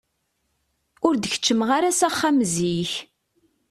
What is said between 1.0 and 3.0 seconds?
Ur d-keččmeɣ ara s axxam zik.